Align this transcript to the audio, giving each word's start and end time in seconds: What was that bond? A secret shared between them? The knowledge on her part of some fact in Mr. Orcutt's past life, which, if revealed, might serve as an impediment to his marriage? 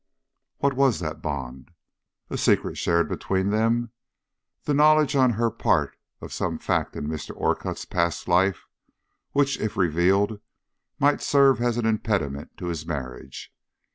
What 0.57 0.73
was 0.75 0.99
that 0.99 1.21
bond? 1.21 1.69
A 2.31 2.35
secret 2.35 2.75
shared 2.75 3.07
between 3.07 3.51
them? 3.51 3.91
The 4.63 4.73
knowledge 4.73 5.15
on 5.15 5.33
her 5.33 5.51
part 5.51 5.95
of 6.21 6.33
some 6.33 6.57
fact 6.57 6.95
in 6.95 7.05
Mr. 7.07 7.37
Orcutt's 7.37 7.85
past 7.85 8.27
life, 8.27 8.65
which, 9.33 9.59
if 9.59 9.77
revealed, 9.77 10.41
might 10.97 11.21
serve 11.21 11.61
as 11.61 11.77
an 11.77 11.85
impediment 11.85 12.57
to 12.57 12.65
his 12.65 12.83
marriage? 12.83 13.53